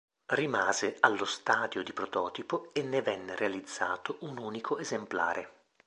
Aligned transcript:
Rimase 0.33 0.97
allo 0.99 1.25
stadio 1.25 1.83
di 1.83 1.93
prototipo 1.93 2.71
e 2.73 2.81
ne 2.81 3.03
venne 3.03 3.35
realizzato 3.35 4.17
un 4.21 4.39
unico 4.39 4.79
esemplare. 4.79 5.67